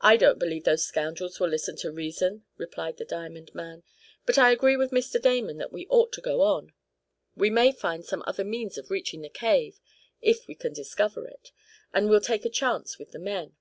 [0.00, 3.82] "I don't believe those scoundrels will listen to reason," replied the diamond man,
[4.24, 5.20] "but I agree with Mr.
[5.20, 6.72] Damon that we ought to go on.
[7.34, 9.80] We may find some other means of reaching the cave
[10.22, 11.50] if we can discover it,
[11.92, 13.56] and we'll take a chance with the men."